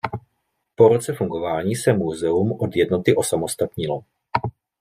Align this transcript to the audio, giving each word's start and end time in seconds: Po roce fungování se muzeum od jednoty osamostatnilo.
Po 0.75 0.87
roce 0.87 1.13
fungování 1.13 1.75
se 1.75 1.93
muzeum 1.93 2.51
od 2.51 2.75
jednoty 2.75 3.15
osamostatnilo. 3.15 4.03